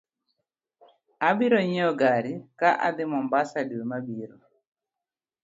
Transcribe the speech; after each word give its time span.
Abiro 1.27 1.57
nyieo 1.69 1.91
gari 2.01 2.33
ka 2.59 2.69
adhi 2.87 3.03
mombasa 3.11 3.59
dwe 3.69 3.83
ma 3.89 3.97
biro 4.05 4.37